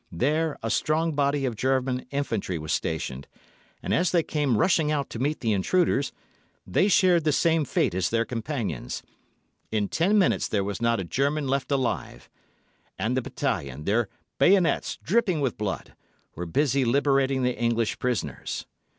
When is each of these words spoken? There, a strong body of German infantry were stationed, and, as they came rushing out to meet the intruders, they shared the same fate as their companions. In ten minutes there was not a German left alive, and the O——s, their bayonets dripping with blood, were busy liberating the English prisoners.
There, 0.11 0.57
a 0.63 0.71
strong 0.71 1.13
body 1.13 1.45
of 1.45 1.55
German 1.55 1.99
infantry 2.09 2.57
were 2.57 2.69
stationed, 2.69 3.27
and, 3.83 3.93
as 3.93 4.09
they 4.11 4.23
came 4.23 4.57
rushing 4.57 4.91
out 4.91 5.11
to 5.11 5.19
meet 5.19 5.41
the 5.41 5.53
intruders, 5.53 6.11
they 6.65 6.87
shared 6.87 7.23
the 7.23 7.31
same 7.31 7.65
fate 7.65 7.93
as 7.93 8.09
their 8.09 8.25
companions. 8.25 9.03
In 9.69 9.87
ten 9.87 10.17
minutes 10.17 10.47
there 10.47 10.63
was 10.63 10.81
not 10.81 10.99
a 10.99 11.03
German 11.03 11.47
left 11.47 11.71
alive, 11.71 12.31
and 12.97 13.15
the 13.15 13.29
O——s, 13.47 13.77
their 13.83 14.09
bayonets 14.39 14.97
dripping 15.03 15.39
with 15.39 15.55
blood, 15.55 15.93
were 16.33 16.47
busy 16.47 16.83
liberating 16.83 17.43
the 17.43 17.55
English 17.55 17.99
prisoners. 17.99 18.65